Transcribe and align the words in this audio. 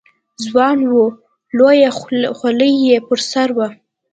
ځوان 0.45 0.79
و، 0.91 0.95
لویه 1.57 1.89
خولۍ 2.39 2.73
یې 2.87 2.97
پر 3.07 3.19
سر 3.31 3.49
وه. 3.57 3.67